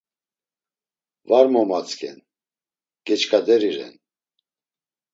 [1.31, 2.17] Va momatzk̆en,
[3.05, 3.95] geç̆k̆aderi ren!